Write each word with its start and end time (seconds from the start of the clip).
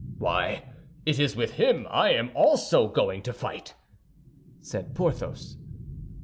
"Why, 0.17 0.63
it 1.05 1.19
is 1.19 1.35
with 1.35 1.51
him 1.59 1.85
I 1.91 2.09
am 2.13 2.31
also 2.33 2.87
going 2.87 3.21
to 3.21 3.31
fight," 3.31 3.75
said 4.59 4.95
Porthos. 4.95 5.57